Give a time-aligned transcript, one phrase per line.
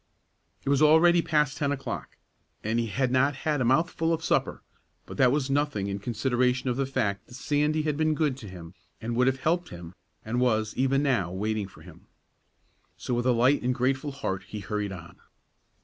[0.65, 2.17] It was already past ten o'clock,
[2.63, 4.63] and he had not had a mouthful of supper,
[5.05, 8.47] but that was nothing in consideration of the fact that Sandy had been good to
[8.47, 9.93] him, and would have helped him,
[10.25, 12.07] and was, even now, waiting for him.
[12.97, 15.17] So, with a light and grateful heart, he hurried on.